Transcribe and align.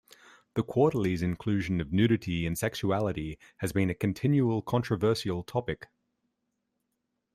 The 0.55 0.63
"Quarterly"'s 0.63 1.21
inclusion 1.21 1.79
of 1.79 1.93
nudity 1.93 2.47
and 2.47 2.57
sexuality 2.57 3.37
has 3.57 3.71
been 3.71 3.91
a 3.91 3.93
continual 3.93 4.63
controversial 4.63 5.43
topic. 5.43 5.89